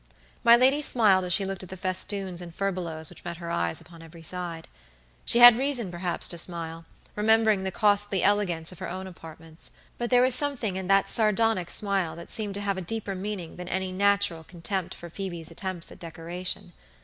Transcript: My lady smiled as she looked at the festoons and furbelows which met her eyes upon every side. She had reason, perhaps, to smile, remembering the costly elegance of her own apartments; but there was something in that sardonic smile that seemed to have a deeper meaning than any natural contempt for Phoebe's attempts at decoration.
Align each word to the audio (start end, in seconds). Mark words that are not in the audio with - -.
My 0.43 0.55
lady 0.57 0.81
smiled 0.81 1.25
as 1.25 1.31
she 1.31 1.45
looked 1.45 1.61
at 1.61 1.69
the 1.69 1.77
festoons 1.77 2.41
and 2.41 2.55
furbelows 2.55 3.11
which 3.11 3.23
met 3.23 3.37
her 3.37 3.51
eyes 3.51 3.79
upon 3.79 4.01
every 4.01 4.23
side. 4.23 4.67
She 5.25 5.37
had 5.37 5.55
reason, 5.59 5.91
perhaps, 5.91 6.27
to 6.29 6.39
smile, 6.39 6.85
remembering 7.15 7.63
the 7.63 7.71
costly 7.71 8.23
elegance 8.23 8.71
of 8.71 8.79
her 8.79 8.89
own 8.89 9.05
apartments; 9.05 9.73
but 9.99 10.09
there 10.09 10.23
was 10.23 10.33
something 10.33 10.75
in 10.75 10.87
that 10.87 11.07
sardonic 11.07 11.69
smile 11.69 12.15
that 12.15 12.31
seemed 12.31 12.55
to 12.55 12.61
have 12.61 12.79
a 12.79 12.81
deeper 12.81 13.13
meaning 13.13 13.57
than 13.57 13.67
any 13.69 13.91
natural 13.91 14.43
contempt 14.43 14.95
for 14.95 15.07
Phoebe's 15.07 15.51
attempts 15.51 15.91
at 15.91 15.99
decoration. 15.99 16.73